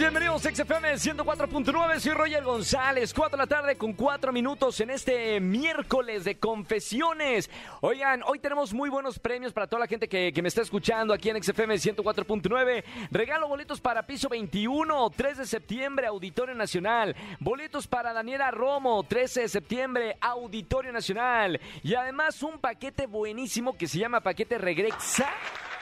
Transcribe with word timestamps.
Bienvenidos 0.00 0.46
a 0.46 0.50
XFM 0.50 0.94
104.9, 0.94 2.00
soy 2.00 2.12
Roger 2.12 2.42
González, 2.42 3.12
4 3.12 3.36
de 3.36 3.42
la 3.42 3.46
tarde 3.46 3.76
con 3.76 3.92
4 3.92 4.32
minutos 4.32 4.80
en 4.80 4.88
este 4.88 5.38
miércoles 5.40 6.24
de 6.24 6.38
confesiones. 6.38 7.50
Oigan, 7.82 8.22
hoy 8.24 8.38
tenemos 8.38 8.72
muy 8.72 8.88
buenos 8.88 9.18
premios 9.18 9.52
para 9.52 9.66
toda 9.66 9.80
la 9.80 9.86
gente 9.86 10.08
que, 10.08 10.32
que 10.32 10.40
me 10.40 10.48
está 10.48 10.62
escuchando 10.62 11.12
aquí 11.12 11.28
en 11.28 11.42
XFM 11.42 11.74
104.9. 11.74 12.82
Regalo 13.10 13.46
boletos 13.46 13.78
para 13.78 14.06
Piso 14.06 14.30
21, 14.30 15.10
3 15.10 15.36
de 15.36 15.46
septiembre, 15.46 16.06
Auditorio 16.06 16.54
Nacional. 16.54 17.14
Boletos 17.38 17.86
para 17.86 18.14
Daniela 18.14 18.50
Romo, 18.50 19.02
13 19.02 19.42
de 19.42 19.48
septiembre, 19.48 20.16
Auditorio 20.22 20.92
Nacional. 20.92 21.60
Y 21.82 21.94
además 21.94 22.42
un 22.42 22.58
paquete 22.58 23.06
buenísimo 23.06 23.76
que 23.76 23.86
se 23.86 23.98
llama 23.98 24.20
paquete 24.20 24.56
Regrexa 24.56 25.28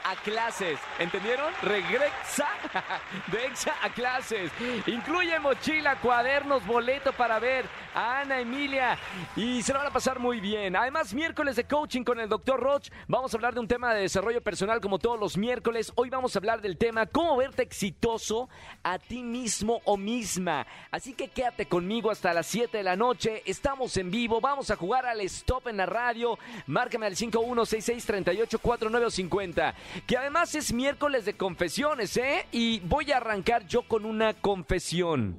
a 0.09 0.17
clases. 0.17 0.79
¿Entendieron? 0.98 1.53
Regresa 1.62 2.49
de 3.30 3.47
Exa 3.47 3.75
a 3.83 3.91
clases. 3.91 4.51
Incluye 4.87 5.39
mochila, 5.39 6.01
cuadernos, 6.01 6.66
boleto 6.66 7.12
para 7.12 7.39
ver 7.39 7.66
a 7.95 8.21
Ana 8.21 8.41
Emilia 8.41 8.99
y 9.37 9.63
se 9.63 9.73
lo 9.73 9.79
van 9.80 9.89
a 9.89 9.93
pasar 9.93 10.19
muy 10.19 10.41
bien. 10.41 10.77
Además, 10.77 11.13
miércoles 11.13 11.57
de 11.57 11.65
coaching 11.65 12.05
con 12.05 12.19
el 12.21 12.29
doctor 12.29 12.59
Roch. 12.59 12.89
Vamos 13.07 13.35
a 13.35 13.37
hablar 13.37 13.52
de 13.52 13.61
un 13.61 13.69
tema 13.69 13.93
de 13.93 14.01
desarrollo 14.02 14.41
personal 14.41 14.80
como 14.80 14.99
todos 14.99 15.21
los 15.21 15.37
miércoles. 15.37 15.93
Hoy 15.95 16.09
vamos 16.09 16.35
a 16.35 16.38
hablar 16.38 16.63
del 16.63 16.79
tema 16.79 17.05
cómo 17.05 17.37
verte 17.37 17.63
exitoso 17.63 18.49
a 18.83 18.99
ti 18.99 19.23
mismo 19.23 19.83
o 19.85 19.99
misma. 19.99 20.66
Así 20.91 21.13
que 21.13 21.29
quédate 21.29 21.66
conmigo 21.66 22.11
hasta 22.11 22.33
las 22.33 22.47
7 22.47 22.79
de 22.79 22.85
la 22.85 22.97
noche. 22.97 23.43
Estamos 23.45 23.95
en 23.99 24.11
vivo. 24.11 24.41
Vamos 24.41 24.71
a 24.71 24.77
jugar 24.77 25.05
al 25.05 25.21
stop 25.23 25.69
en 25.69 25.77
la 25.77 25.87
radio. 25.87 26.38
Márcame 26.66 27.07
al 27.07 27.15
5166384950 27.15 29.75
que 30.07 30.16
además 30.16 30.54
es 30.54 30.73
miércoles 30.73 31.24
de 31.24 31.35
confesiones, 31.35 32.16
¿eh? 32.16 32.46
Y 32.52 32.80
voy 32.80 33.13
a 33.13 33.18
arrancar 33.18 33.66
yo 33.66 33.82
con 33.82 34.04
una 34.04 34.35
confesión. 34.35 35.37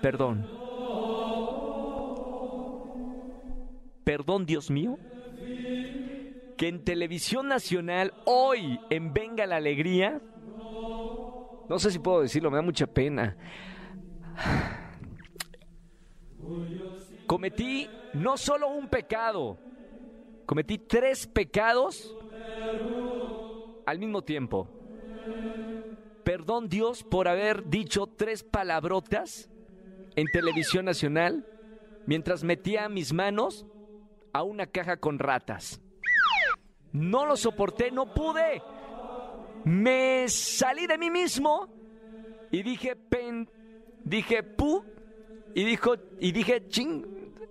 Perdón. 0.00 0.46
Perdón, 4.04 4.46
Dios 4.46 4.70
mío. 4.70 4.98
Que 6.56 6.68
en 6.68 6.84
televisión 6.84 7.48
nacional, 7.48 8.14
hoy, 8.24 8.80
en 8.88 9.12
Venga 9.12 9.46
la 9.46 9.56
Alegría, 9.56 10.22
no 11.68 11.78
sé 11.78 11.90
si 11.90 11.98
puedo 11.98 12.22
decirlo, 12.22 12.50
me 12.50 12.56
da 12.56 12.62
mucha 12.62 12.86
pena. 12.86 13.36
Cometí 17.26 17.90
no 18.14 18.36
solo 18.36 18.68
un 18.68 18.88
pecado, 18.88 19.58
cometí 20.46 20.78
tres 20.78 21.26
pecados 21.26 22.16
al 23.84 23.98
mismo 23.98 24.22
tiempo. 24.22 24.68
Perdón 26.24 26.68
Dios 26.68 27.04
por 27.04 27.28
haber 27.28 27.68
dicho 27.68 28.06
tres 28.06 28.42
palabrotas 28.42 29.50
en 30.16 30.26
televisión 30.28 30.84
nacional 30.84 31.46
mientras 32.06 32.42
metía 32.42 32.88
mis 32.88 33.12
manos 33.12 33.66
a 34.32 34.42
una 34.42 34.66
caja 34.66 34.96
con 34.96 35.18
ratas. 35.18 35.80
No 36.92 37.26
lo 37.26 37.36
soporté, 37.36 37.90
no 37.90 38.12
pude. 38.12 38.62
Me 39.64 40.28
salí 40.28 40.86
de 40.86 40.98
mí 40.98 41.10
mismo 41.10 41.68
y 42.50 42.62
dije 42.62 42.96
pen, 42.96 43.50
dije 44.04 44.42
pu 44.42 44.84
y 45.54 45.64
dijo 45.64 45.94
y 46.20 46.32
dije 46.32 46.68
ching 46.68 47.04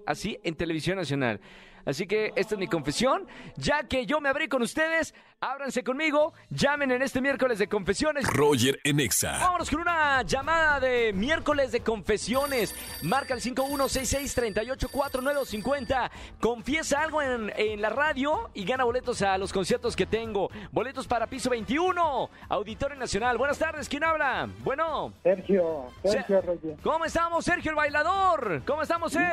así 0.05 0.37
en 0.43 0.55
televisión 0.55 0.97
nacional. 0.97 1.39
Así 1.85 2.07
que 2.07 2.33
esta 2.35 2.55
es 2.55 2.59
mi 2.59 2.67
confesión. 2.67 3.27
Ya 3.55 3.83
que 3.83 4.05
yo 4.05 4.19
me 4.19 4.29
abrí 4.29 4.47
con 4.47 4.61
ustedes, 4.61 5.13
ábranse 5.41 5.83
conmigo, 5.83 6.33
llamen 6.49 6.91
en 6.91 7.01
este 7.01 7.19
miércoles 7.21 7.59
de 7.59 7.67
confesiones. 7.67 8.25
Roger 8.27 8.79
en 8.83 8.99
Exa. 8.99 9.37
Vámonos 9.39 9.69
con 9.69 9.81
una 9.81 10.21
llamada 10.23 10.79
de 10.79 11.13
miércoles 11.13 11.71
de 11.71 11.81
confesiones. 11.81 12.73
Marca 13.03 13.33
el 13.33 13.41
5166384950. 13.41 16.09
Confiesa 16.39 17.01
algo 17.01 17.21
en, 17.21 17.51
en 17.55 17.81
la 17.81 17.89
radio 17.89 18.49
y 18.53 18.63
gana 18.65 18.83
boletos 18.85 19.21
a 19.21 19.37
los 19.37 19.53
conciertos 19.53 19.95
que 19.95 20.05
tengo. 20.05 20.49
Boletos 20.71 21.07
para 21.07 21.27
piso 21.27 21.49
21, 21.49 22.29
Auditorio 22.49 22.97
Nacional. 22.97 23.37
Buenas 23.37 23.59
tardes, 23.59 23.87
¿quién 23.89 24.03
habla? 24.03 24.49
Bueno. 24.63 25.13
Sergio, 25.23 25.87
Sergio 26.03 26.41
Roger. 26.41 26.75
¿Cómo 26.81 27.05
estamos, 27.05 27.45
Sergio 27.45 27.71
el 27.71 27.75
bailador? 27.75 28.63
¿Cómo 28.65 28.81
estamos, 28.81 29.11
Sergio? 29.11 29.25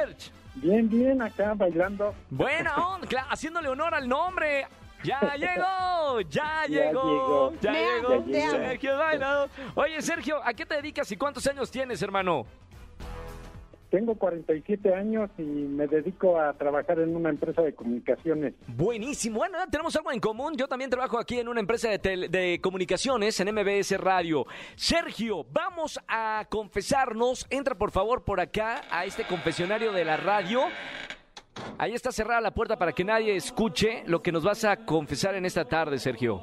Bien, 0.55 0.89
bien, 0.89 1.23
acá 1.23 1.55
bailando. 1.55 2.15
Buena 2.29 2.77
onda, 2.77 3.27
haciéndole 3.31 3.69
honor 3.69 3.95
al 3.95 4.07
nombre. 4.07 4.67
Ya 5.05 5.21
llegó, 5.37 6.21
ya 6.23 6.67
Ya 6.67 6.67
llegó, 6.69 7.03
llegó. 7.03 7.53
ya 7.61 7.73
llegó. 7.73 8.25
Sergio 8.51 8.97
Bailado. 8.99 9.49
Oye, 9.75 10.01
Sergio, 10.03 10.41
¿a 10.45 10.53
qué 10.55 10.65
te 10.67 10.77
dedicas 10.77 11.11
y 11.13 11.17
cuántos 11.17 11.47
años 11.47 11.71
tienes, 11.71 12.01
hermano? 12.03 12.47
Tengo 13.91 14.15
47 14.15 14.95
años 14.95 15.29
y 15.37 15.43
me 15.43 15.87
dedico 15.87 16.41
a 16.41 16.55
trabajar 16.55 16.99
en 17.01 17.15
una 17.15 17.29
empresa 17.29 17.61
de 17.61 17.75
comunicaciones. 17.75 18.55
Buenísimo. 18.67 19.37
Bueno, 19.41 19.59
tenemos 19.71 19.95
algo 19.97 20.11
en 20.11 20.19
común. 20.19 20.55
Yo 20.57 20.67
también 20.67 20.89
trabajo 20.89 21.19
aquí 21.19 21.39
en 21.39 21.47
una 21.49 21.61
empresa 21.61 21.91
de, 21.91 21.99
tele- 22.01 22.29
de 22.31 22.59
comunicaciones 22.63 23.39
en 23.41 23.55
MBS 23.55 23.99
Radio. 24.01 24.47
Sergio, 24.77 25.45
vamos 25.53 26.01
a 26.09 26.47
confesarnos. 26.49 27.47
Entra 27.51 27.75
por 27.75 27.91
favor 27.91 28.23
por 28.25 28.41
acá 28.41 28.81
a 28.91 29.05
este 29.05 29.25
confesionario 29.25 29.93
de 29.93 30.07
la 30.07 30.17
radio. 30.17 30.63
Ahí 31.79 31.93
está 31.93 32.11
cerrada 32.13 32.41
la 32.41 32.53
puerta 32.53 32.77
para 32.79 32.93
que 32.93 33.05
nadie 33.05 33.35
escuche 33.37 34.03
lo 34.07 34.21
que 34.23 34.33
nos 34.33 34.45
vas 34.45 34.65
a 34.65 34.85
confesar 34.85 35.35
en 35.35 35.45
esta 35.45 35.65
tarde, 35.65 35.99
Sergio. 35.99 36.41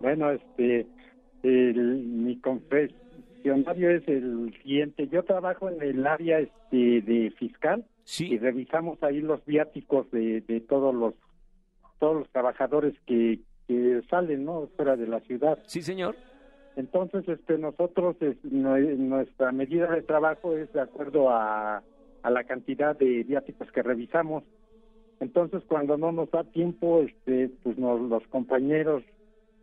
Bueno, 0.00 0.30
este, 0.30 0.86
el- 1.42 2.02
mi 2.04 2.38
confesionario 2.40 3.90
es 3.90 4.06
el 4.08 4.54
siguiente. 4.62 5.08
Yo 5.08 5.22
trabajo 5.24 5.68
en 5.70 5.80
el 5.82 6.06
área 6.06 6.40
este, 6.40 7.00
de 7.02 7.32
fiscal 7.38 7.80
y 7.80 8.00
Sí. 8.04 8.38
revisamos 8.38 9.02
ahí 9.02 9.20
los 9.20 9.44
viáticos 9.46 10.10
de, 10.10 10.40
de 10.42 10.60
todos 10.60 10.94
los 10.94 11.14
todos 11.98 12.14
los 12.16 12.28
trabajadores 12.30 12.94
que, 13.06 13.38
que 13.66 14.02
salen, 14.10 14.44
¿no? 14.44 14.68
Fuera 14.76 14.96
de 14.96 15.06
la 15.06 15.20
ciudad. 15.20 15.58
Sí, 15.66 15.80
señor. 15.80 16.14
Entonces, 16.76 17.26
este, 17.26 17.56
nosotros, 17.56 18.16
es- 18.20 18.36
nue- 18.44 18.98
nuestra 18.98 19.50
medida 19.50 19.90
de 19.90 20.02
trabajo 20.02 20.54
es 20.58 20.70
de 20.74 20.82
acuerdo 20.82 21.30
a, 21.30 21.82
a 22.22 22.30
la 22.30 22.44
cantidad 22.44 22.96
de 22.96 23.24
viáticos 23.24 23.70
que 23.72 23.82
revisamos. 23.82 24.44
Entonces, 25.20 25.62
cuando 25.66 25.96
no 25.96 26.12
nos 26.12 26.30
da 26.30 26.44
tiempo, 26.44 27.00
este, 27.00 27.50
pues 27.62 27.78
nos, 27.78 28.00
los 28.00 28.26
compañeros 28.28 29.02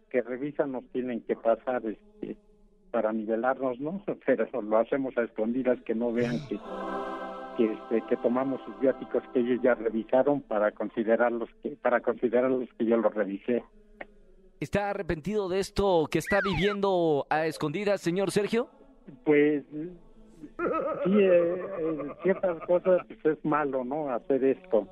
que 0.09 0.21
revisan 0.21 0.71
nos 0.71 0.85
tienen 0.91 1.21
que 1.21 1.35
pasar, 1.35 1.83
este, 1.85 2.37
para 2.91 3.11
nivelarnos, 3.11 3.79
¿no? 3.79 4.03
Pero 4.25 4.47
lo 4.61 4.77
hacemos 4.77 5.17
a 5.17 5.23
escondidas 5.23 5.79
que 5.81 5.95
no 5.95 6.11
vean 6.13 6.37
que 6.47 6.59
que, 7.57 7.65
este, 7.65 8.01
que 8.09 8.17
tomamos 8.17 8.61
sus 8.65 8.79
viáticos 8.79 9.23
que 9.33 9.39
ellos 9.39 9.59
ya 9.63 9.75
revisaron 9.75 10.41
para 10.41 10.71
considerarlos 10.71 11.49
que 11.61 11.69
para 11.81 12.01
considerarlos 12.01 12.69
que 12.77 12.85
yo 12.85 12.97
los 12.97 13.13
revisé. 13.13 13.63
¿Está 14.59 14.89
arrepentido 14.89 15.49
de 15.49 15.59
esto 15.59 16.07
que 16.09 16.19
está 16.19 16.39
viviendo 16.43 17.25
a 17.29 17.45
escondidas, 17.47 18.01
señor 18.01 18.31
Sergio? 18.31 18.69
Pues 19.25 19.63
sí, 21.03 21.11
eh, 21.11 21.55
eh, 21.79 21.97
ciertas 22.23 22.59
cosas 22.65 23.01
pues, 23.07 23.37
es 23.37 23.45
malo, 23.45 23.83
¿no? 23.83 24.09
Hacer 24.09 24.43
esto, 24.43 24.87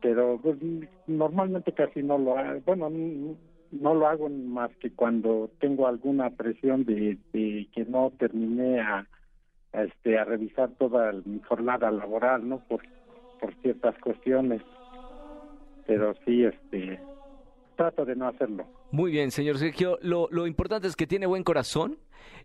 pero 0.00 0.38
pues, 0.42 0.58
normalmente 1.06 1.72
casi 1.72 2.02
no 2.02 2.18
lo 2.18 2.38
hago. 2.38 2.60
Bueno, 2.66 2.90
no 3.70 3.94
lo 3.94 4.06
hago 4.06 4.28
más 4.28 4.70
que 4.76 4.90
cuando 4.90 5.50
tengo 5.60 5.86
alguna 5.86 6.30
presión 6.30 6.84
de, 6.84 7.18
de 7.32 7.68
que 7.74 7.84
no 7.84 8.12
terminé 8.18 8.80
a, 8.80 9.06
a, 9.72 9.82
este 9.82 10.18
a 10.18 10.24
revisar 10.24 10.70
toda 10.78 11.12
mi 11.24 11.40
jornada 11.40 11.90
laboral, 11.90 12.48
¿no? 12.48 12.60
Por 12.68 12.82
por 13.38 13.54
ciertas 13.62 13.96
cuestiones, 14.00 14.62
pero 15.86 16.14
sí, 16.24 16.44
este 16.44 17.00
trato 17.76 18.04
de 18.04 18.16
no 18.16 18.28
hacerlo. 18.28 18.66
Muy 18.90 19.12
bien, 19.12 19.30
señor 19.30 19.58
Sergio. 19.58 19.98
Lo, 20.02 20.28
lo 20.30 20.46
importante 20.46 20.88
es 20.88 20.96
que 20.96 21.06
tiene 21.06 21.26
buen 21.26 21.44
corazón 21.44 21.98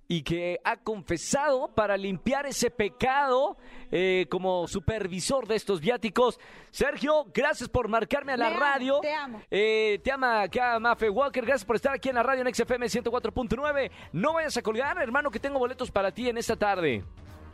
y 0.07 0.21
que 0.23 0.59
ha 0.63 0.77
confesado 0.77 1.69
para 1.73 1.97
limpiar 1.97 2.45
ese 2.45 2.69
pecado 2.69 3.57
eh, 3.91 4.27
como 4.29 4.67
supervisor 4.67 5.47
de 5.47 5.55
estos 5.55 5.79
viáticos. 5.79 6.39
Sergio, 6.71 7.25
gracias 7.33 7.69
por 7.69 7.87
marcarme 7.87 8.33
a 8.33 8.37
la 8.37 8.49
Me 8.49 8.55
amo, 8.55 8.59
radio. 8.59 8.99
te 9.01 9.13
amo. 9.13 9.41
Eh, 9.49 9.99
te 10.03 10.11
ama 10.11 10.41
acá 10.41 10.79
Mafe 10.79 11.09
Walker. 11.09 11.45
Gracias 11.45 11.65
por 11.65 11.75
estar 11.75 11.93
aquí 11.93 12.09
en 12.09 12.15
la 12.15 12.23
radio 12.23 12.41
en 12.45 12.53
XFM 12.53 12.85
104.9. 12.87 13.91
No 14.11 14.33
vayas 14.33 14.57
a 14.57 14.61
colgar, 14.61 14.97
hermano, 15.01 15.31
que 15.31 15.39
tengo 15.39 15.57
boletos 15.59 15.89
para 15.89 16.11
ti 16.11 16.29
en 16.29 16.37
esta 16.37 16.55
tarde. 16.55 17.03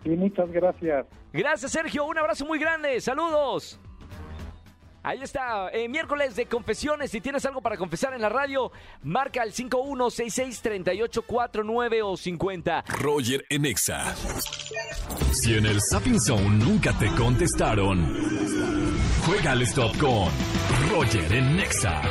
Y 0.04 0.10
muchas 0.10 0.50
gracias. 0.52 1.06
Gracias, 1.34 1.72
Sergio. 1.72 2.06
Un 2.06 2.18
abrazo 2.18 2.46
muy 2.46 2.58
grande. 2.58 3.00
Saludos. 3.02 3.80
Ahí 5.10 5.24
está, 5.24 5.72
eh, 5.72 5.90
miércoles 5.90 6.36
de 6.36 6.46
confesiones. 6.46 7.10
Si 7.10 7.20
tienes 7.20 7.44
algo 7.44 7.62
para 7.62 7.78
confesar 7.78 8.14
en 8.14 8.22
la 8.22 8.30
radio, 8.30 8.72
marca 9.02 9.42
al 9.42 9.54
51663849 9.54 12.04
o 12.04 12.16
50. 12.16 12.84
Roger 12.90 13.44
en 13.50 13.66
Exa. 13.66 14.14
Si 15.34 15.58
en 15.58 15.66
el 15.66 15.82
Sapping 15.82 16.22
Zone 16.22 16.64
nunca 16.64 16.96
te 17.00 17.08
contestaron, 17.16 18.16
juega 19.26 19.54
al 19.54 19.64
stop 19.64 19.98
con 19.98 20.30
Roger 20.92 21.34
en 21.34 21.60
Exa. 21.60 22.04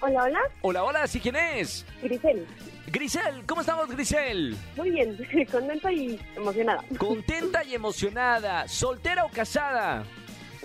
Hola, 0.00 0.24
hola. 0.24 0.38
Hola, 0.62 0.84
hola, 0.84 1.06
¿sí 1.06 1.20
quién 1.20 1.36
es? 1.36 1.84
Grisel. 2.02 2.46
Grisel, 2.86 3.44
¿cómo 3.46 3.62
estamos, 3.62 3.88
Grisel? 3.88 4.56
Muy 4.76 4.90
bien, 4.90 5.18
contenta 5.50 5.90
y 5.90 6.20
emocionada. 6.36 6.84
Contenta 6.98 7.64
y 7.64 7.74
emocionada. 7.74 8.68
¿Soltera 8.68 9.24
o 9.24 9.30
casada? 9.30 10.04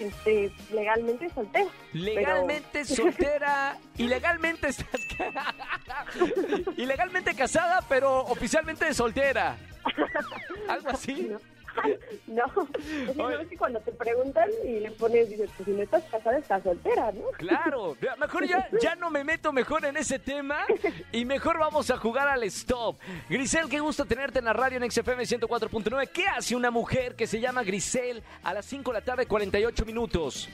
Este, 0.01 0.51
legalmente 0.73 1.29
soltera. 1.29 1.69
Legalmente 1.93 2.85
soltera 2.85 3.77
y 3.97 4.07
legalmente 4.07 4.69
estás 4.69 5.01
ilegalmente 6.77 7.35
casada, 7.35 7.81
pero 7.87 8.21
oficialmente 8.25 8.91
soltera. 8.95 9.57
Algo 10.67 10.89
así. 10.89 11.29
No. 11.29 11.39
No, 12.27 12.45
es 13.39 13.47
que 13.47 13.57
cuando 13.57 13.79
te 13.81 13.91
preguntan 13.91 14.49
y 14.65 14.79
le 14.79 14.91
pones, 14.91 15.29
dices, 15.29 15.49
pues 15.57 15.67
si 15.67 15.71
no 15.73 15.83
estás 15.83 16.03
casada, 16.05 16.37
estás 16.37 16.63
soltera, 16.63 17.11
¿no? 17.11 17.25
Claro, 17.37 17.97
mejor 18.19 18.47
ya, 18.47 18.69
ya 18.81 18.95
no 18.95 19.09
me 19.09 19.23
meto 19.23 19.51
mejor 19.51 19.85
en 19.85 19.97
ese 19.97 20.19
tema 20.19 20.65
y 21.11 21.25
mejor 21.25 21.57
vamos 21.57 21.89
a 21.91 21.97
jugar 21.97 22.27
al 22.27 22.43
stop. 22.43 22.97
Grisel, 23.29 23.69
qué 23.69 23.79
gusto 23.79 24.05
tenerte 24.05 24.39
en 24.39 24.45
la 24.45 24.53
radio 24.53 24.77
en 24.77 24.89
XFM 24.89 25.23
104.9. 25.23 26.09
¿Qué 26.09 26.25
hace 26.27 26.55
una 26.55 26.71
mujer 26.71 27.15
que 27.15 27.27
se 27.27 27.39
llama 27.39 27.63
Grisel 27.63 28.23
a 28.43 28.53
las 28.53 28.65
5 28.65 28.91
de 28.91 28.99
la 28.99 29.05
tarde, 29.05 29.25
48 29.25 29.85
minutos? 29.85 30.49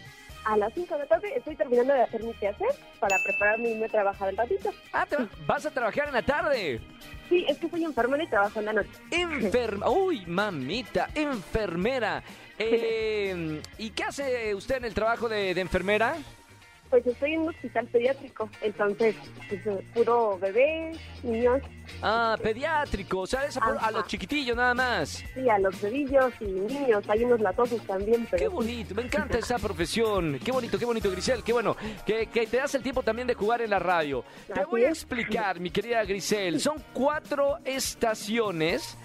A 0.48 0.56
las 0.56 0.74
5 0.74 0.94
de 0.94 1.00
la 1.02 1.06
tarde 1.08 1.34
estoy 1.36 1.58
terminando 1.58 1.94
de 1.94 2.04
hacer 2.04 2.24
mi 2.24 2.34
quehacer 2.36 2.70
para 3.02 3.18
prepararme 3.22 3.68
y 3.68 3.72
irme 3.74 3.88
a 3.88 3.90
trabajar 3.90 4.30
el 4.30 4.38
ratito. 4.38 4.70
Ah, 4.94 5.06
¿te 5.06 5.18
vas 5.46 5.66
a 5.66 5.72
trabajar 5.72 6.08
en 6.08 6.14
la 6.14 6.22
tarde? 6.22 6.80
Sí, 7.28 7.46
es 7.50 7.58
que 7.58 7.70
soy 7.70 7.84
enfermera 7.84 8.24
y 8.24 8.28
trabajo 8.28 8.60
en 8.60 8.66
la 8.66 8.74
noche. 8.74 8.90
Enferma. 9.12 9.90
Uy, 9.90 10.26
mamita, 10.26 11.10
enfermera. 11.14 12.24
Eh, 12.60 13.62
¿Y 13.78 13.92
qué 13.92 14.04
hace 14.06 14.56
usted 14.56 14.78
en 14.78 14.86
el 14.86 14.96
trabajo 14.96 15.30
de, 15.30 15.54
de 15.54 15.62
enfermera? 15.62 16.16
Pues 16.90 17.06
estoy 17.06 17.34
en 17.34 17.42
un 17.42 17.50
hospital 17.50 17.88
pediátrico, 17.88 18.50
entonces, 18.62 19.16
pues, 19.50 19.62
puro 19.94 20.38
bebé, 20.40 20.94
niños. 21.24 21.62
Ah, 22.02 22.38
pediátrico, 22.42 23.20
o 23.20 23.28
sea, 23.28 23.46
es 23.46 23.58
a, 23.58 23.66
a, 23.66 23.92
los 23.92 24.08
chiquitillos 24.08 24.56
nada 24.56 24.74
más. 24.74 25.24
Sí, 25.34 25.50
a 25.50 25.60
los 25.60 25.82
bebillos 25.82 26.34
y 26.40 26.46
niños, 26.46 27.04
hay 27.10 27.24
unos 27.26 27.42
latosos 27.42 27.82
también. 27.86 28.28
Pero... 28.30 28.42
Qué 28.42 28.48
bonito, 28.48 28.96
me 28.96 29.04
encanta 29.04 29.38
esa 29.38 29.58
profesión. 29.58 30.40
Qué 30.44 30.52
bonito, 30.52 30.78
qué 30.78 30.86
bonito, 30.86 31.12
Grisel, 31.12 31.44
qué 31.44 31.54
bueno. 31.54 31.76
Que, 32.06 32.28
que 32.28 32.48
te 32.48 32.58
das 32.58 32.74
el 32.76 32.84
tiempo 32.84 33.04
también 33.04 33.28
de 33.28 33.34
jugar 33.34 33.62
en 33.62 33.70
la 33.70 33.80
radio. 33.80 34.24
Te 34.54 34.64
voy 34.66 34.86
a 34.86 34.90
explicar, 34.90 35.60
mi 35.60 35.70
querida 35.72 36.04
Grisel, 36.04 36.60
son 36.60 36.82
cuatro 36.94 37.58
estaciones 37.66 38.98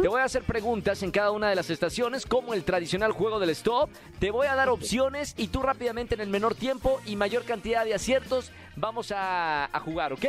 te 0.00 0.08
voy 0.08 0.20
a 0.20 0.24
hacer 0.24 0.42
preguntas 0.42 1.02
en 1.02 1.10
cada 1.10 1.30
una 1.30 1.48
de 1.48 1.54
las 1.54 1.70
estaciones, 1.70 2.26
como 2.26 2.54
el 2.54 2.64
tradicional 2.64 3.12
juego 3.12 3.38
del 3.38 3.50
stop. 3.50 3.90
Te 4.18 4.30
voy 4.30 4.46
a 4.46 4.54
dar 4.54 4.68
opciones 4.68 5.34
y 5.36 5.48
tú 5.48 5.62
rápidamente 5.62 6.14
en 6.14 6.20
el 6.20 6.28
menor 6.28 6.54
tiempo 6.54 7.00
y 7.06 7.16
mayor 7.16 7.44
cantidad 7.44 7.84
de 7.84 7.94
aciertos 7.94 8.50
vamos 8.76 9.12
a, 9.12 9.64
a 9.66 9.80
jugar, 9.80 10.12
¿ok? 10.12 10.24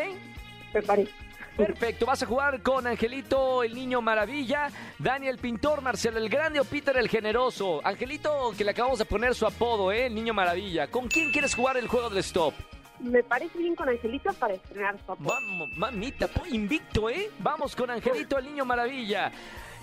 Parece. 0.86 1.12
Perfecto, 1.56 2.07
vas 2.07 2.24
a 2.24 2.25
jugar 2.25 2.63
con 2.63 2.88
Angelito 2.88 3.62
el 3.62 3.75
Niño 3.75 4.01
Maravilla, 4.01 4.69
Daniel 4.98 5.38
Pintor, 5.38 5.81
Marcelo 5.81 6.18
el 6.18 6.28
Grande 6.28 6.60
o 6.60 6.63
Peter 6.63 6.98
el 6.98 7.07
Generoso. 7.07 7.80
Angelito, 7.86 8.54
que 8.57 8.63
le 8.63 8.72
acabamos 8.72 8.98
de 8.98 9.06
poner 9.06 9.36
su 9.36 9.46
apodo, 9.46 9.92
¿eh? 9.92 10.07
El 10.07 10.16
Niño 10.16 10.34
Maravilla. 10.34 10.88
¿Con 10.88 11.07
quién 11.07 11.31
quieres 11.31 11.54
jugar 11.54 11.78
el 11.78 11.88
juego 11.88 12.10
del 12.10 12.19
stop? 12.19 12.56
Me 13.03 13.23
parece 13.23 13.57
bien 13.57 13.75
con 13.75 13.89
Angelito 13.89 14.33
para 14.33 14.53
estrenar 14.53 14.97
su 15.05 15.11
apodo. 15.11 15.29
Vamos, 15.29 15.69
mamita, 15.75 16.29
invicto, 16.50 17.09
¿eh? 17.09 17.29
Vamos 17.39 17.75
con 17.75 17.89
Angelito, 17.91 18.38
el 18.38 18.45
niño 18.45 18.65
maravilla. 18.65 19.31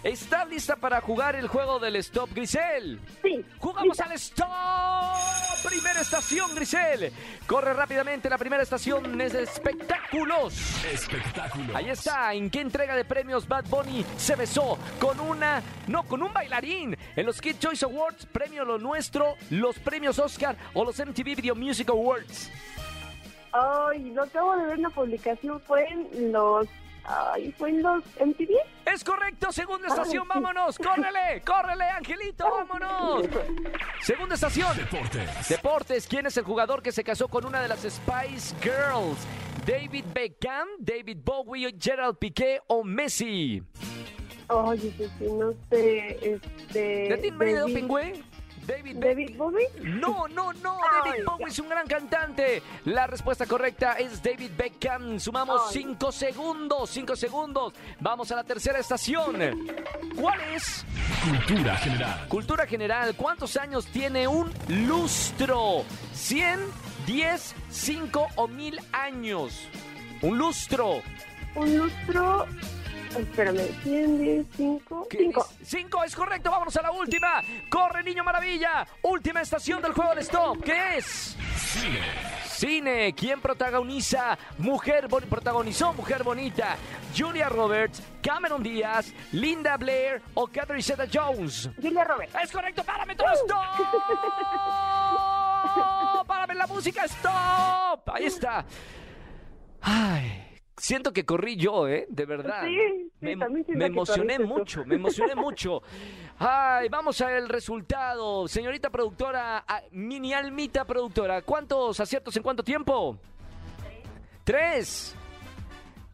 ¿Estás 0.03 0.49
lista 0.49 0.77
para 0.77 1.03
jugar 1.03 1.37
el 1.37 1.47
juego 1.47 1.79
del 1.79 1.97
stop, 1.97 2.31
Grisel? 2.33 2.99
Sí. 3.23 3.45
¡Jugamos 3.59 3.99
lista. 3.99 4.05
al 4.05 4.13
stop! 4.13 5.69
Primera 5.69 6.01
estación, 6.01 6.55
Grisel. 6.55 7.13
Corre 7.47 7.75
rápidamente, 7.75 8.31
la 8.31 8.39
primera 8.39 8.63
estación 8.63 9.21
es 9.21 9.35
de 9.35 9.43
espectáculos. 9.43 10.55
Espectáculos. 10.87 11.77
Ahí 11.77 11.91
está. 11.91 12.33
¿En 12.33 12.49
qué 12.49 12.63
entrega 12.63 12.97
de 12.97 13.05
premios 13.05 13.47
Bad 13.47 13.67
Bunny 13.67 14.07
se 14.17 14.37
besó 14.37 14.79
con 14.99 15.21
una... 15.21 15.63
No, 15.87 16.05
con 16.05 16.23
un 16.23 16.33
bailarín. 16.33 16.97
En 17.15 17.27
los 17.27 17.39
Kid 17.39 17.57
Choice 17.59 17.85
Awards, 17.85 18.25
premio 18.25 18.65
Lo 18.65 18.79
Nuestro, 18.79 19.35
los 19.51 19.79
premios 19.79 20.19
Oscar 20.19 20.57
o 20.73 20.83
los 20.83 20.99
MTV 20.99 21.37
Video 21.37 21.55
Music 21.55 21.91
Awards. 21.91 22.51
Ay, 23.53 24.11
lo 24.11 24.23
acabo 24.23 24.57
de 24.57 24.67
ver 24.67 24.79
una 24.79 24.91
publicación, 24.91 25.61
fue 25.61 25.87
en 25.89 26.33
los... 26.33 26.67
Ay, 27.05 27.53
¿fue 27.59 27.71
en 27.71 27.83
los 27.83 28.05
MTV? 28.25 28.51
Es 28.85 29.03
correcto, 29.03 29.51
segunda 29.51 29.89
estación, 29.89 30.29
vámonos, 30.29 30.77
córrele, 30.79 31.43
córrele, 31.45 31.85
Angelito, 31.85 32.45
vámonos. 32.45 33.27
Segunda 34.03 34.35
estación. 34.35 34.77
Deportes. 34.77 35.49
Deportes, 35.49 36.07
¿quién 36.07 36.27
es 36.27 36.37
el 36.37 36.45
jugador 36.45 36.83
que 36.83 36.93
se 36.93 37.03
casó 37.03 37.27
con 37.27 37.47
una 37.47 37.63
de 37.63 37.69
las 37.69 37.81
Spice 37.81 38.55
Girls? 38.61 39.19
David 39.67 40.05
Beckham, 40.13 40.69
David 40.79 41.19
Bowie, 41.25 41.75
Gerald 41.79 42.19
Piqué 42.19 42.61
o 42.67 42.85
Messi. 42.85 43.63
Oye, 44.49 44.93
sí, 44.97 45.11
sí, 45.19 45.27
no 45.33 45.53
sé, 45.71 46.19
este... 46.23 46.81
¿De 47.09 47.19
ti 47.19 47.31
pingüe? 47.31 48.23
David, 48.71 48.97
David 48.99 49.37
Bowie. 49.37 49.67
No, 49.83 50.29
no, 50.29 50.53
no. 50.53 50.79
David 51.05 51.19
Ay, 51.19 51.23
Bowie 51.27 51.47
es 51.49 51.59
un 51.59 51.69
gran 51.69 51.87
cantante. 51.89 52.63
La 52.85 53.07
respuesta 53.09 53.45
correcta 53.47 53.95
es 53.95 54.23
David 54.23 54.53
Beckham. 54.57 55.19
Sumamos 55.19 55.63
Ay. 55.67 55.83
cinco 55.83 56.13
segundos. 56.13 56.91
Cinco 56.91 57.17
segundos. 57.17 57.75
Vamos 57.99 58.31
a 58.31 58.37
la 58.37 58.45
tercera 58.45 58.79
estación. 58.79 59.37
¿Cuál 60.15 60.41
es? 60.55 60.85
Cultura 61.25 61.77
general. 61.77 62.29
Cultura 62.29 62.67
general. 62.67 63.15
¿Cuántos 63.17 63.57
años 63.57 63.87
tiene 63.87 64.29
un 64.29 64.53
lustro? 64.69 65.85
¿100, 66.15 66.59
10, 67.07 67.55
5 67.71 68.27
o 68.37 68.47
1000 68.47 68.81
años? 68.93 69.69
Un 70.23 70.39
lustro. 70.39 71.03
Un 71.57 71.77
lustro... 71.77 72.47
Espérame, 73.19 73.59
100, 73.83 74.19
10, 74.19 74.47
5, 74.57 75.07
¿Qué 75.11 75.19
5. 75.19 75.47
dice? 75.59 75.65
Cinco 75.79 76.05
es 76.05 76.15
correcto. 76.15 76.51
Vámonos 76.51 76.77
a 76.77 76.83
la 76.83 76.93
última. 76.93 77.43
Corre, 77.69 78.03
niño 78.05 78.23
maravilla. 78.25 78.87
Última 79.03 79.41
estación 79.41 79.83
del 79.83 79.93
juego 79.93 80.15
de 80.15 80.21
stop. 80.23 80.63
¿Qué 80.63 80.99
es? 80.99 81.37
Cine. 81.57 82.01
Cine, 82.47 83.15
¿quién 83.15 83.41
protagoniza 83.41 84.37
Mujer 84.59 85.09
Bon- 85.09 85.23
protagonizó 85.25 85.93
Mujer 85.95 86.23
Bonita? 86.23 86.77
Julia 87.17 87.49
Roberts, 87.49 88.03
Cameron 88.23 88.63
Díaz, 88.63 89.13
Linda 89.33 89.77
Blair 89.79 90.21
o 90.35 90.47
Catherine 90.47 90.83
Zeta 90.83 91.07
Jones. 91.11 91.71
Julia 91.81 92.05
Roberts. 92.05 92.35
Es 92.43 92.53
correcto, 92.53 92.85
párame 92.85 93.17
todo 93.17 93.33
stop. 93.33 93.65
Párame 96.27 96.55
la 96.55 96.67
música, 96.67 97.05
stop. 97.07 98.11
Ahí 98.13 98.27
está. 98.27 98.65
Ay, 99.81 100.50
siento 100.81 101.13
que 101.13 101.25
corrí 101.25 101.57
yo, 101.57 101.87
¿eh? 101.87 102.07
De 102.09 102.25
verdad. 102.25 102.65
Sí, 102.65 103.11
sí, 103.21 103.37
me, 103.77 103.87
emocioné 103.87 104.39
mucho, 104.39 104.85
me 104.85 104.95
emocioné 104.97 105.35
mucho. 105.37 105.83
Ay, 106.39 106.89
vamos 106.89 107.21
al 107.21 107.49
resultado. 107.49 108.49
Señorita 108.49 108.91
productora, 108.91 109.65
mini 109.93 110.33
almita 110.33 110.85
productora, 110.85 111.43
¿cuántos 111.43 112.01
aciertos 112.01 112.37
en 112.37 112.43
cuánto 112.43 112.65
tiempo? 112.65 113.19
Tres. 114.45 115.15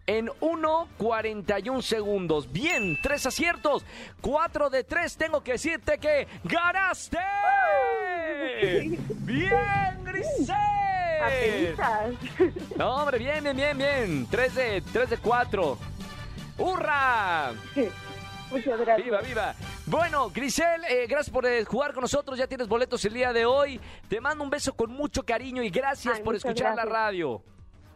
En 0.08 0.28
1.41 0.28 1.82
segundos. 1.82 2.52
Bien, 2.52 2.96
tres 3.02 3.26
aciertos. 3.26 3.84
Cuatro 4.20 4.70
de 4.70 4.84
tres. 4.84 5.16
Tengo 5.16 5.42
que 5.42 5.52
decirte 5.52 5.98
que 5.98 6.28
ganaste. 6.44 7.18
Bien, 9.24 10.04
Grisel. 10.04 10.85
Apenitas. 11.20 12.10
No, 12.76 12.96
hombre, 12.96 13.18
bien, 13.18 13.42
bien, 13.42 13.56
bien, 13.56 13.78
bien. 13.78 14.26
3 14.30 14.54
de, 14.54 14.82
3 14.92 15.10
de 15.10 15.16
4. 15.18 15.78
¡Hurra! 16.58 17.52
Muchas 18.50 18.78
gracias. 18.80 19.04
¡Viva, 19.04 19.20
viva! 19.20 19.54
Bueno, 19.86 20.30
Grisel, 20.30 20.84
eh, 20.88 21.06
gracias 21.08 21.30
por 21.32 21.46
eh, 21.46 21.64
jugar 21.64 21.92
con 21.92 22.02
nosotros. 22.02 22.38
Ya 22.38 22.46
tienes 22.46 22.68
boletos 22.68 23.04
el 23.04 23.14
día 23.14 23.32
de 23.32 23.44
hoy. 23.44 23.80
Te 24.08 24.20
mando 24.20 24.44
un 24.44 24.50
beso 24.50 24.74
con 24.74 24.90
mucho 24.92 25.24
cariño 25.24 25.62
y 25.62 25.70
gracias 25.70 26.16
Ay, 26.18 26.22
por 26.22 26.34
escuchar 26.36 26.70
la 26.76 26.84
gracias. 26.84 26.92
radio. 26.92 27.42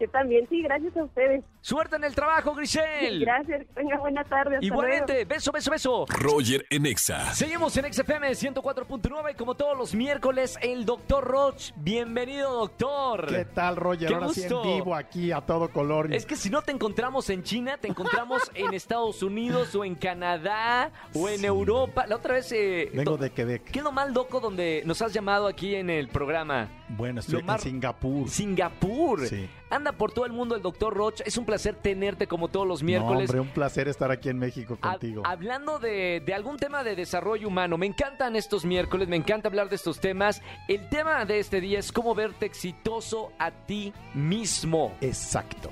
Yo 0.00 0.08
también, 0.08 0.46
sí, 0.48 0.62
gracias 0.62 0.96
a 0.96 1.04
ustedes. 1.04 1.44
Suerte 1.60 1.96
en 1.96 2.04
el 2.04 2.14
trabajo, 2.14 2.54
Grisel. 2.54 3.20
Gracias, 3.20 3.66
tenga 3.74 3.98
buena 3.98 4.24
tarde. 4.24 4.56
hasta 4.56 4.66
luego. 4.66 4.82
Igualmente, 4.86 5.26
beso, 5.26 5.52
beso, 5.52 5.70
beso. 5.70 6.06
Roger 6.08 6.64
en 6.70 6.86
Exa. 6.86 7.34
Seguimos 7.34 7.76
en 7.76 7.92
XFM 7.92 8.30
104.9 8.30 9.32
y 9.32 9.34
como 9.34 9.54
todos 9.54 9.76
los 9.76 9.94
miércoles, 9.94 10.58
el 10.62 10.86
doctor 10.86 11.22
Roch. 11.24 11.72
Bienvenido, 11.76 12.50
doctor. 12.54 13.26
¿Qué 13.26 13.44
tal, 13.44 13.76
Roger? 13.76 14.08
Qué 14.08 14.14
Ahora 14.14 14.28
sí 14.30 14.40
gusto. 14.40 14.62
en 14.64 14.76
vivo 14.78 14.94
aquí 14.94 15.32
a 15.32 15.42
todo 15.42 15.68
color. 15.70 16.14
Es 16.14 16.24
que 16.24 16.34
si 16.36 16.48
no 16.48 16.62
te 16.62 16.72
encontramos 16.72 17.28
en 17.28 17.42
China, 17.42 17.76
te 17.76 17.88
encontramos 17.88 18.50
en 18.54 18.72
Estados 18.72 19.22
Unidos 19.22 19.74
o 19.74 19.84
en 19.84 19.96
Canadá 19.96 20.90
o 21.14 21.28
en 21.28 21.40
Sí. 21.40 21.46
Europa. 21.46 22.06
La 22.06 22.16
otra 22.16 22.34
vez... 22.34 22.50
eh, 22.52 22.90
Vengo 22.94 23.18
de 23.18 23.30
Quebec. 23.30 23.64
¿Qué 23.70 23.80
es 23.80 23.84
lo 23.84 23.92
mal, 23.92 24.14
Doco, 24.14 24.40
donde 24.40 24.82
nos 24.86 25.02
has 25.02 25.12
llamado 25.12 25.46
aquí 25.46 25.74
en 25.74 25.90
el 25.90 26.08
programa? 26.08 26.68
Bueno, 26.96 27.20
estoy 27.20 27.40
Lo 27.40 27.46
más- 27.46 27.64
en 27.64 27.70
Singapur. 27.72 28.28
Singapur. 28.28 29.26
Sí. 29.26 29.48
Anda 29.70 29.92
por 29.92 30.10
todo 30.12 30.26
el 30.26 30.32
mundo 30.32 30.56
el 30.56 30.62
doctor 30.62 30.92
Roch. 30.92 31.20
Es 31.24 31.36
un 31.36 31.44
placer 31.44 31.76
tenerte 31.76 32.26
como 32.26 32.48
todos 32.48 32.66
los 32.66 32.82
No, 32.82 32.86
miércoles. 32.86 33.30
hombre, 33.30 33.40
un 33.40 33.48
placer 33.48 33.86
estar 33.86 34.10
aquí 34.10 34.28
en 34.28 34.38
México 34.38 34.76
Ha- 34.82 34.90
contigo. 34.92 35.22
hablando 35.24 35.78
de, 35.78 36.20
de 36.26 36.34
algún 36.34 36.56
tema 36.56 36.82
de 36.82 36.96
desarrollo 36.96 37.46
humano, 37.46 37.78
me 37.78 37.86
encantan 37.86 38.34
estos 38.34 38.64
miércoles, 38.64 39.06
me 39.08 39.16
encanta 39.16 39.48
hablar 39.48 39.68
de 39.68 39.76
estos 39.76 40.00
temas. 40.00 40.42
El 40.66 40.88
tema 40.88 41.24
de 41.24 41.38
este 41.38 41.60
día 41.60 41.78
es 41.78 41.92
cómo 41.92 42.14
verte 42.14 42.46
exitoso 42.46 43.32
a 43.38 43.50
ti 43.52 43.92
mismo. 44.14 44.92
Exacto. 45.00 45.70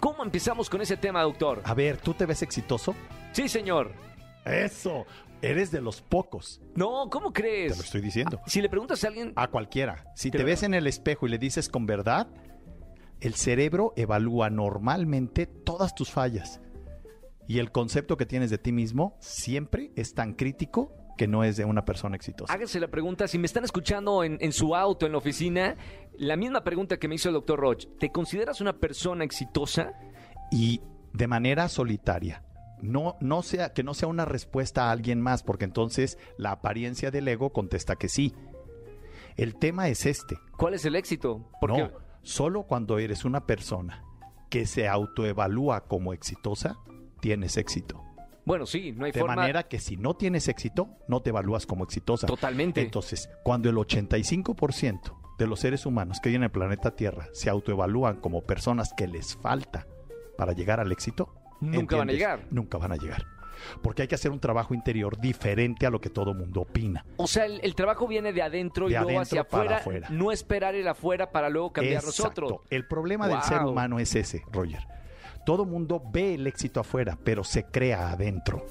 ¿Cómo 0.00 0.24
empezamos 0.24 0.68
con 0.68 0.80
ese 0.80 0.96
tema, 0.96 1.22
doctor? 1.22 1.62
A 1.64 1.74
ver, 1.74 1.98
¿tú 1.98 2.12
te 2.12 2.26
ves 2.26 2.42
exitoso? 2.42 2.94
Sí, 3.32 3.48
señor. 3.48 3.92
Eso. 4.44 5.06
Eres 5.42 5.70
de 5.70 5.80
los 5.80 6.00
pocos. 6.02 6.60
No, 6.74 7.08
¿cómo 7.10 7.32
Te 7.32 7.42
crees? 7.42 7.76
lo 7.76 7.82
estoy 7.84 8.00
diciendo. 8.00 8.40
Si 8.46 8.60
le 8.62 8.68
preguntas 8.68 9.04
a 9.04 9.08
alguien, 9.08 9.32
A 9.36 9.48
cualquiera. 9.48 10.04
Si 10.14 10.30
te 10.30 10.42
ves 10.44 10.62
en 10.62 10.74
el 10.74 10.86
espejo 10.86 11.26
y 11.26 11.30
le 11.30 11.38
dices 11.38 11.68
con 11.68 11.86
verdad, 11.86 12.28
el 13.20 13.34
cerebro 13.34 13.92
evalúa 13.96 14.50
normalmente 14.50 15.46
todas 15.46 15.94
tus 15.94 16.10
fallas. 16.10 16.60
Y 17.48 17.58
el 17.60 17.70
concepto 17.70 18.16
que 18.16 18.26
tienes 18.26 18.50
de 18.50 18.58
ti 18.58 18.72
mismo 18.72 19.16
siempre 19.20 19.92
es 19.94 20.14
tan 20.14 20.34
crítico 20.34 20.92
que 21.16 21.28
no 21.28 21.44
es 21.44 21.56
de 21.56 21.64
una 21.64 21.84
persona 21.84 22.16
exitosa. 22.16 22.52
hágase 22.52 22.78
la 22.80 22.88
pregunta, 22.88 23.26
si 23.28 23.38
me 23.38 23.46
están 23.46 23.64
escuchando 23.64 24.22
en, 24.24 24.36
en 24.40 24.52
su 24.52 24.74
auto, 24.74 25.06
en 25.06 25.12
la 25.12 25.18
oficina, 25.18 25.76
la 26.18 26.36
misma 26.36 26.62
pregunta 26.62 26.98
que 26.98 27.08
me 27.08 27.14
hizo 27.14 27.28
el 27.30 27.34
doctor 27.34 27.58
Roch, 27.58 27.86
¿te 27.98 28.10
consideras 28.10 28.60
una 28.60 28.74
persona 28.74 29.24
exitosa? 29.24 29.92
y 30.50 30.80
de 31.12 31.26
manera 31.26 31.68
solitaria. 31.68 32.42
No, 32.82 33.16
no 33.20 33.42
sea, 33.42 33.72
que 33.72 33.82
no 33.82 33.94
sea 33.94 34.08
una 34.08 34.24
respuesta 34.24 34.88
a 34.88 34.92
alguien 34.92 35.20
más, 35.20 35.42
porque 35.42 35.64
entonces 35.64 36.18
la 36.36 36.52
apariencia 36.52 37.10
del 37.10 37.28
ego 37.28 37.50
contesta 37.52 37.96
que 37.96 38.08
sí. 38.08 38.34
El 39.36 39.56
tema 39.56 39.88
es 39.88 40.06
este. 40.06 40.38
¿Cuál 40.56 40.74
es 40.74 40.84
el 40.84 40.94
éxito? 40.96 41.48
Porque 41.60 41.82
No, 41.82 41.90
solo 42.22 42.64
cuando 42.64 42.98
eres 42.98 43.24
una 43.24 43.46
persona 43.46 44.02
que 44.50 44.66
se 44.66 44.88
autoevalúa 44.88 45.82
como 45.86 46.12
exitosa, 46.12 46.78
tienes 47.20 47.56
éxito. 47.56 48.02
Bueno, 48.44 48.64
sí, 48.64 48.92
no 48.92 49.04
hay 49.06 49.12
De 49.12 49.18
forma. 49.20 49.34
manera 49.36 49.64
que 49.64 49.80
si 49.80 49.96
no 49.96 50.14
tienes 50.14 50.46
éxito, 50.48 50.88
no 51.08 51.20
te 51.20 51.30
evalúas 51.30 51.66
como 51.66 51.82
exitosa. 51.84 52.26
Totalmente. 52.28 52.80
Entonces, 52.80 53.28
cuando 53.42 53.68
el 53.68 53.76
85% 53.76 55.14
de 55.38 55.46
los 55.46 55.60
seres 55.60 55.84
humanos 55.84 56.20
que 56.20 56.28
hay 56.30 56.36
en 56.36 56.44
el 56.44 56.50
planeta 56.50 56.94
Tierra 56.94 57.28
se 57.32 57.50
autoevalúan 57.50 58.20
como 58.20 58.42
personas 58.42 58.92
que 58.96 59.06
les 59.08 59.34
falta 59.36 59.86
para 60.38 60.52
llegar 60.52 60.80
al 60.80 60.92
éxito, 60.92 61.34
Nunca 61.60 61.96
van 61.96 62.10
a 62.10 62.12
llegar. 62.12 62.40
Nunca 62.50 62.78
van 62.78 62.92
a 62.92 62.96
llegar. 62.96 63.24
Porque 63.82 64.02
hay 64.02 64.08
que 64.08 64.14
hacer 64.14 64.30
un 64.30 64.38
trabajo 64.38 64.74
interior 64.74 65.18
diferente 65.18 65.86
a 65.86 65.90
lo 65.90 66.00
que 66.00 66.10
todo 66.10 66.34
mundo 66.34 66.60
opina. 66.60 67.04
O 67.16 67.26
sea, 67.26 67.46
el, 67.46 67.58
el 67.62 67.74
trabajo 67.74 68.06
viene 68.06 68.32
de 68.32 68.42
adentro 68.42 68.88
y 68.88 68.92
luego 68.92 69.18
hacia 69.20 69.40
afuera, 69.42 69.78
afuera. 69.78 70.08
no 70.10 70.30
esperar 70.30 70.74
el 70.74 70.86
afuera 70.86 71.32
para 71.32 71.48
luego 71.48 71.72
cambiar 71.72 72.04
Exacto. 72.04 72.22
nosotros. 72.42 72.60
El 72.70 72.86
problema 72.86 73.26
del 73.28 73.42
ser 73.42 73.62
humano 73.62 73.98
es 73.98 74.14
ese, 74.14 74.42
Roger. 74.52 74.86
Todo 75.46 75.64
mundo 75.64 76.02
ve 76.12 76.34
el 76.34 76.46
éxito 76.46 76.80
afuera, 76.80 77.18
pero 77.24 77.44
se 77.44 77.64
crea 77.64 78.10
adentro. 78.10 78.64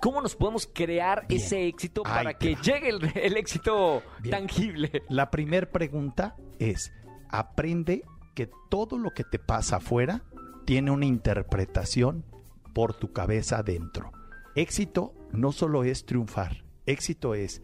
¿Cómo 0.00 0.22
nos 0.22 0.34
podemos 0.34 0.66
crear 0.66 1.26
Bien. 1.28 1.40
ese 1.40 1.66
éxito 1.66 2.02
Ahí 2.06 2.12
para 2.24 2.34
que 2.34 2.54
va. 2.54 2.60
llegue 2.62 2.88
el, 2.88 3.12
el 3.14 3.36
éxito 3.36 4.02
Bien. 4.20 4.30
tangible? 4.32 5.02
La 5.10 5.30
primera 5.30 5.70
pregunta 5.70 6.36
es, 6.58 6.90
aprende 7.28 8.02
que 8.34 8.48
todo 8.70 8.96
lo 8.98 9.10
que 9.10 9.24
te 9.24 9.38
pasa 9.38 9.76
afuera 9.76 10.22
tiene 10.70 10.92
una 10.92 11.04
interpretación 11.04 12.24
por 12.72 12.94
tu 12.94 13.12
cabeza 13.12 13.58
adentro. 13.58 14.12
Éxito 14.54 15.14
no 15.32 15.50
solo 15.50 15.82
es 15.82 16.06
triunfar, 16.06 16.62
éxito 16.86 17.34
es 17.34 17.60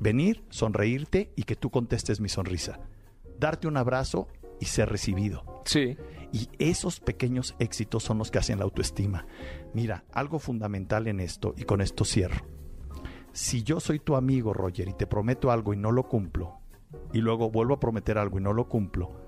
venir, 0.00 0.42
sonreírte 0.50 1.32
y 1.36 1.44
que 1.44 1.54
tú 1.54 1.70
contestes 1.70 2.20
mi 2.20 2.28
sonrisa. 2.28 2.80
Darte 3.38 3.68
un 3.68 3.76
abrazo 3.76 4.26
y 4.58 4.64
ser 4.64 4.88
recibido. 4.88 5.62
Sí. 5.64 5.96
Y 6.32 6.48
esos 6.58 6.98
pequeños 6.98 7.54
éxitos 7.60 8.02
son 8.02 8.18
los 8.18 8.32
que 8.32 8.38
hacen 8.38 8.58
la 8.58 8.64
autoestima. 8.64 9.28
Mira, 9.72 10.04
algo 10.12 10.40
fundamental 10.40 11.06
en 11.06 11.20
esto, 11.20 11.54
y 11.56 11.62
con 11.62 11.80
esto 11.80 12.04
cierro. 12.04 12.44
Si 13.32 13.62
yo 13.62 13.78
soy 13.78 14.00
tu 14.00 14.16
amigo, 14.16 14.52
Roger, 14.52 14.88
y 14.88 14.94
te 14.94 15.06
prometo 15.06 15.52
algo 15.52 15.72
y 15.72 15.76
no 15.76 15.92
lo 15.92 16.08
cumplo, 16.08 16.58
y 17.12 17.20
luego 17.20 17.48
vuelvo 17.52 17.74
a 17.74 17.78
prometer 17.78 18.18
algo 18.18 18.40
y 18.40 18.42
no 18.42 18.52
lo 18.52 18.68
cumplo, 18.68 19.22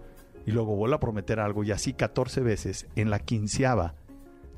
y 0.47 0.51
luego 0.53 0.75
vuelvo 0.77 0.97
a 0.97 1.01
prometer 1.01 1.41
algo 1.41 1.65
y 1.65 1.71
así 1.73 1.93
14 1.93 2.41
veces, 2.41 2.87
en 2.97 3.11
la 3.11 3.19
quinceava, 3.19 3.95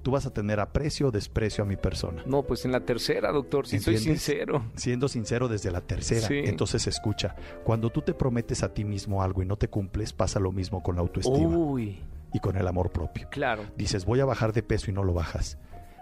tú 0.02 0.12
vas 0.12 0.24
a 0.26 0.32
tener 0.32 0.60
aprecio 0.60 1.08
o 1.08 1.10
desprecio 1.10 1.64
a 1.64 1.66
mi 1.66 1.76
persona. 1.76 2.22
No, 2.26 2.44
pues 2.44 2.64
en 2.64 2.72
la 2.72 2.80
tercera, 2.80 3.32
doctor, 3.32 3.66
si 3.66 3.78
soy 3.80 3.98
sincero. 3.98 4.64
Siendo 4.76 5.08
sincero 5.08 5.48
desde 5.48 5.70
la 5.72 5.80
tercera, 5.80 6.26
Sí. 6.28 6.42
entonces 6.44 6.86
escucha, 6.86 7.34
cuando 7.64 7.90
tú 7.90 8.02
te 8.02 8.14
prometes 8.14 8.62
a 8.62 8.72
ti 8.72 8.84
mismo 8.84 9.22
algo 9.22 9.42
y 9.42 9.46
no 9.46 9.56
te 9.56 9.68
cumples, 9.68 10.12
pasa 10.12 10.38
lo 10.38 10.52
mismo 10.52 10.82
con 10.82 10.94
la 10.96 11.00
autoestima 11.02 11.48
Uy, 11.56 11.98
y 12.32 12.38
con 12.38 12.56
el 12.56 12.68
amor 12.68 12.90
propio. 12.92 13.28
claro. 13.30 13.64
Dices, 13.76 14.04
voy 14.04 14.20
a 14.20 14.24
bajar 14.24 14.52
de 14.52 14.62
peso 14.62 14.90
y 14.90 14.94
no 14.94 15.02
lo 15.02 15.12
bajas. 15.12 15.58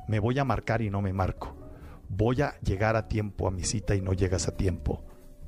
Me 0.07 0.19
voy 0.19 0.39
a 0.39 0.45
marcar 0.45 0.83
y 0.83 0.91
no 0.91 1.01
me 1.01 1.15
marco. 1.15 1.57
Voy 2.11 2.43
a 2.43 2.61
llegar 2.61 2.97
a 2.97 3.09
tiempo 3.09 3.49
a 3.49 3.51
mi 3.51 3.65
cita 3.65 3.95
y 3.95 4.03
no 4.03 4.13
llegas 4.13 4.49
a 4.49 4.57
tiempo. 4.57 5.03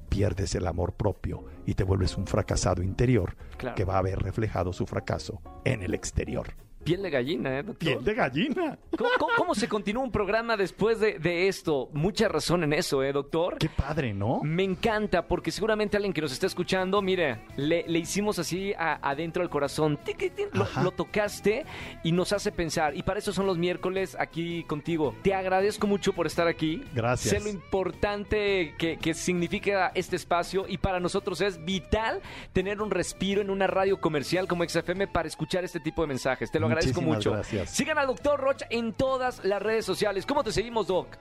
Pierdes 0.08 0.54
el 0.54 0.66
amor 0.66 0.94
propio 0.94 1.44
y 1.66 1.74
te 1.74 1.84
vuelves 1.84 2.16
un 2.16 2.26
fracasado 2.26 2.82
interior 2.82 3.36
Claro. 3.56 3.74
que 3.74 3.84
va 3.84 3.98
a 3.98 4.02
ver 4.02 4.18
reflejado 4.20 4.72
su 4.72 4.86
fracaso 4.86 5.40
en 5.64 5.82
el 5.82 5.94
exterior. 5.94 6.48
Piel 6.86 7.02
de 7.02 7.10
gallina, 7.10 7.58
¿eh, 7.58 7.62
doctor? 7.62 7.76
Piel 7.78 8.04
de 8.04 8.14
gallina. 8.14 8.78
¿Cómo, 8.96 9.10
cómo- 9.18 9.32
cómo 9.36 9.54
se 9.54 9.68
continúa 9.68 10.02
un 10.04 10.10
programa 10.12 10.56
después 10.56 11.00
de, 11.00 11.18
de 11.18 11.48
esto? 11.48 11.90
Mucha 11.92 12.28
razón 12.28 12.62
en 12.64 12.72
eso, 12.72 13.02
¿eh, 13.02 13.12
doctor? 13.12 13.58
Qué 13.58 13.68
padre, 13.68 14.14
¿no? 14.14 14.40
Me 14.42 14.62
encanta 14.62 15.26
porque 15.26 15.50
seguramente 15.50 15.96
alguien 15.96 16.12
que 16.12 16.20
nos 16.22 16.32
está 16.32 16.46
escuchando, 16.46 17.02
mire, 17.02 17.40
le, 17.56 17.84
le 17.88 17.98
hicimos 17.98 18.38
así 18.38 18.72
a- 18.78 18.98
adentro 19.02 19.42
al 19.42 19.50
corazón, 19.50 19.98
lo, 20.52 20.66
lo 20.82 20.90
tocaste 20.92 21.66
y 22.04 22.12
nos 22.12 22.32
hace 22.32 22.52
pensar. 22.52 22.96
Y 22.96 23.02
para 23.02 23.18
eso 23.18 23.32
son 23.32 23.46
los 23.46 23.58
miércoles 23.58 24.16
aquí 24.18 24.62
contigo. 24.64 25.14
Te 25.22 25.34
agradezco 25.34 25.86
mucho 25.86 26.12
por 26.12 26.26
estar 26.26 26.46
aquí. 26.46 26.82
Gracias. 26.94 27.34
Sé 27.34 27.40
lo 27.40 27.50
importante 27.50 28.74
que, 28.78 28.96
que 28.98 29.14
significa 29.14 29.90
este 29.94 30.16
espacio 30.16 30.66
y 30.68 30.78
para 30.78 31.00
nosotros 31.00 31.40
es 31.40 31.64
vital 31.64 32.20
tener 32.52 32.80
un 32.80 32.90
respiro 32.90 33.40
en 33.40 33.50
una 33.50 33.66
radio 33.66 34.00
comercial 34.00 34.46
como 34.46 34.62
XFM 34.68 35.08
para 35.08 35.26
escuchar 35.28 35.64
este 35.64 35.80
tipo 35.80 36.02
de 36.02 36.08
mensajes. 36.08 36.50
Te 36.50 36.60
lo 36.60 36.66
agradezco 36.66 36.75
Muchísimas 36.84 37.16
mucho. 37.16 37.32
gracias. 37.32 37.70
Sigan 37.70 37.98
al 37.98 38.06
doctor 38.06 38.40
Rocha 38.40 38.66
en 38.70 38.92
todas 38.92 39.44
las 39.44 39.62
redes 39.62 39.84
sociales. 39.84 40.26
¿Cómo 40.26 40.44
te 40.44 40.52
seguimos, 40.52 40.86
Doc? 40.86 41.16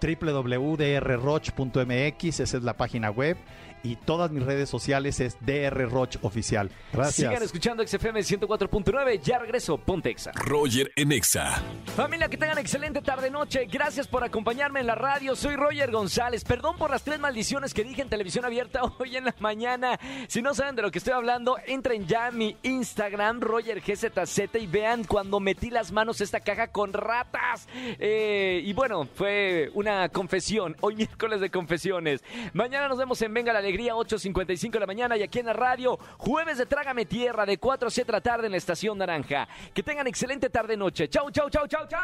www.drroch.mx, 1.16 2.40
esa 2.40 2.58
es 2.58 2.64
la 2.64 2.74
página 2.74 3.10
web. 3.12 3.38
Y 3.84 3.98
todas 3.98 4.32
mis 4.32 4.44
redes 4.44 4.68
sociales 4.68 5.20
es 5.20 5.38
drroch 5.46 6.16
oficial. 6.24 6.72
Gracias. 6.92 7.30
Sigan 7.30 7.44
escuchando 7.44 7.88
XFM 7.88 8.20
104.9. 8.22 9.22
Ya 9.22 9.38
regreso. 9.38 9.78
Pontexa. 9.78 10.32
Roger 10.34 10.92
en 10.96 11.12
Exa. 11.12 11.62
Familia, 11.96 12.28
que 12.28 12.36
tengan 12.36 12.58
excelente 12.58 13.04
tarde-noche. 13.04 13.68
Gracias 13.72 14.08
por 14.08 14.24
acompañarme 14.24 14.80
en 14.80 14.88
la 14.88 14.96
radio. 14.96 15.36
Soy 15.36 15.56
Roger 15.56 15.92
González. 15.92 16.44
Perdón 16.44 16.78
por 16.78 16.90
las 16.90 17.04
tres 17.04 17.20
maldiciones 17.20 17.76
que 17.76 17.84
dije 17.84 18.02
en 18.02 18.10
televisión 18.10 18.44
abierta 18.44 18.82
hoy 18.98 19.18
en 19.18 19.26
la 19.26 19.36
mañana. 19.38 20.00
Si 20.30 20.42
no 20.42 20.56
saben 20.56 20.76
de 20.76 20.82
lo 20.82 20.90
que 20.90 20.98
estoy 20.98 21.14
hablando, 21.14 21.56
entren 21.68 22.08
ya 22.08 22.26
a 22.26 22.32
mi 22.32 22.58
Instagram, 22.64 23.40
RogerGZZ, 23.42 24.40
y 24.60 24.66
vean 24.66 25.04
cuando 25.04 25.40
metí 25.46 25.70
las 25.70 25.92
manos 25.92 26.20
esta 26.20 26.42
caja 26.42 26.72
con 26.72 26.92
ratas. 26.92 27.70
Eh, 28.00 28.62
y 28.66 28.74
bueno, 28.74 29.08
fue 29.16 29.70
una 29.76 30.10
confesión. 30.10 30.76
Hoy 30.82 30.96
miércoles 31.06 31.40
de 31.40 31.50
confesiones. 31.50 32.24
Mañana 32.54 32.90
nos 32.90 32.98
vemos 32.98 33.22
en 33.22 33.34
Venga 33.34 33.54
la 33.54 33.60
Alegría, 33.60 33.94
8.55 33.94 34.72
de 34.72 34.80
la 34.80 34.88
mañana 34.88 35.16
y 35.16 35.24
aquí 35.24 35.40
en 35.40 35.46
la 35.46 35.54
radio. 35.54 35.98
Jueves 36.18 36.58
de 36.58 36.66
Trágame 36.66 37.06
Tierra, 37.06 37.46
de 37.46 37.58
4 37.58 37.88
a 37.88 37.92
7 37.92 38.08
de 38.08 38.12
la 38.12 38.22
tarde 38.22 38.48
en 38.48 38.52
la 38.52 38.58
Estación 38.58 38.98
Naranja. 38.98 39.48
Que 39.74 39.84
tengan 39.84 40.08
excelente 40.08 40.50
tarde-noche. 40.50 41.08
Chau, 41.08 41.30
chau, 41.32 41.50
chau, 41.50 41.68
chau, 41.68 41.88
chau. 41.88 42.00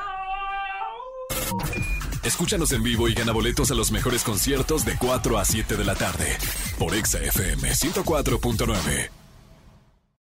Escúchanos 2.24 2.72
en 2.72 2.84
vivo 2.84 3.08
y 3.08 3.16
gana 3.16 3.32
boletos 3.32 3.72
a 3.72 3.74
los 3.74 3.92
mejores 3.92 4.24
conciertos 4.24 4.86
de 4.86 4.96
4 4.98 5.40
a 5.40 5.46
7 5.46 5.76
de 5.76 5.84
la 5.84 5.96
tarde. 5.96 6.38
Por 6.78 6.94
Exa 6.94 7.20
FM 7.20 7.70
104.9. 7.72 9.21